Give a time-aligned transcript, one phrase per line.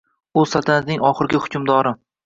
[0.41, 1.99] U saltanatning oxirgi hukmdori